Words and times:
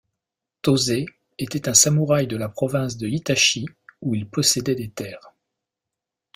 Tose 0.63 1.05
était 1.37 1.69
un 1.69 1.75
samuraï 1.75 2.25
de 2.25 2.35
la 2.35 2.49
province 2.49 2.97
de 2.97 3.07
Hitachi 3.07 3.67
où 4.01 4.15
il 4.15 4.27
possédait 4.27 4.73
des 4.73 4.89
terres. 4.89 5.31